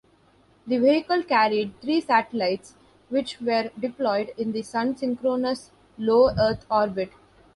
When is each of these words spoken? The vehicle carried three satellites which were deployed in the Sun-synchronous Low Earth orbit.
The 0.65 0.79
vehicle 0.79 1.21
carried 1.21 1.79
three 1.79 2.01
satellites 2.01 2.73
which 3.09 3.39
were 3.39 3.69
deployed 3.79 4.31
in 4.35 4.51
the 4.51 4.63
Sun-synchronous 4.63 5.69
Low 5.95 6.31
Earth 6.31 6.65
orbit. 6.71 7.11